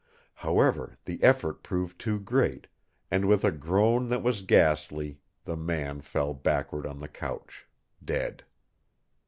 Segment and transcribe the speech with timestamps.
[0.33, 2.65] However, the effort proved too great,
[3.11, 7.67] and with a groan that was ghastly the man fell backward on the couch,
[8.03, 8.43] dead.